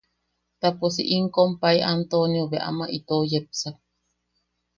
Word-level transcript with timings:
Ta 0.59 0.69
pos 0.77 0.91
si 0.95 1.03
im 1.17 1.25
kompai 1.35 1.77
Antonio 1.95 2.43
bea 2.51 2.65
ama 2.69 2.85
itou 2.97 3.23
yepsak. 3.31 3.75